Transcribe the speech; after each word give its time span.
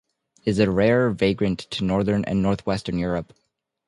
It 0.45 0.49
is 0.49 0.57
a 0.57 0.71
rare 0.71 1.11
vagrant 1.11 1.59
to 1.69 1.83
northern 1.83 2.25
and 2.25 2.41
north-western 2.41 2.97
Europe. 2.97 3.33